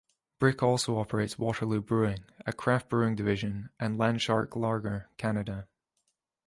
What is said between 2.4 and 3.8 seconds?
a craft brewing division,